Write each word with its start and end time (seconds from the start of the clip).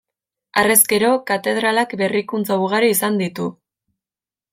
Harrezkero, 0.59 1.09
katedralak 1.31 1.93
berrikuntza 2.01 2.57
ugari 2.63 2.91
izan 2.95 3.21
ditu. 3.21 3.47